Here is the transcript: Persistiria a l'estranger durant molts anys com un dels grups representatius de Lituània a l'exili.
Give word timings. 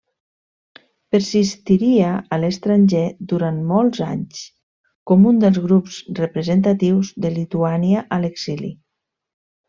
Persistiria 1.15 2.13
a 2.37 2.39
l'estranger 2.43 3.03
durant 3.33 3.59
molts 3.73 4.01
anys 4.07 4.39
com 5.11 5.27
un 5.33 5.43
dels 5.47 5.59
grups 5.69 5.99
representatius 6.21 7.11
de 7.27 7.33
Lituània 7.39 8.03
a 8.17 8.25
l'exili. 8.25 8.73